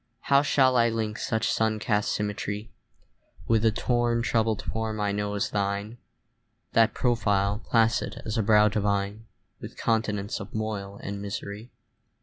[0.33, 2.71] How shall I link such sun cast symmetry
[3.47, 5.99] With the torn troubled form I know as thine,
[6.73, 9.27] That profile, placid as a brow divine,
[9.59, 11.71] With continents of moil and misery?